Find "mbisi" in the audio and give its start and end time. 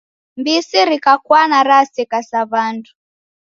0.39-0.77